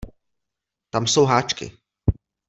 Tam 0.89 1.07
jsou 1.07 1.25
háčky. 1.25 1.71